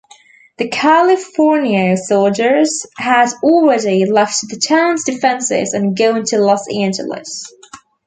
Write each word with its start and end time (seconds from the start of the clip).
The 0.57 0.67
Californio 0.67 1.95
soldiers 1.95 2.87
had 2.97 3.29
already 3.43 4.09
left 4.11 4.37
the 4.49 4.57
town's 4.57 5.03
defenses 5.03 5.73
and 5.73 5.95
gone 5.95 6.23
to 6.23 6.39
Los 6.39 6.67
Angeles. 6.73 7.45